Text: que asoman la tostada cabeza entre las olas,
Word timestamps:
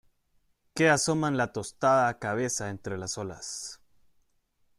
que 0.73 0.89
asoman 0.89 1.37
la 1.37 1.53
tostada 1.53 2.17
cabeza 2.17 2.71
entre 2.71 2.97
las 2.97 3.19
olas, 3.19 3.81